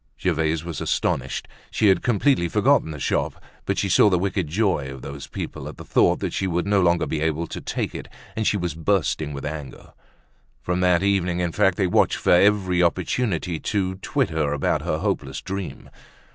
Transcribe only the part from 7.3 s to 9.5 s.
to take it, and she was bursting with